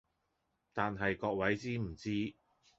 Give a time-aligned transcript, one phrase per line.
[0.73, 2.33] 但係各位知唔知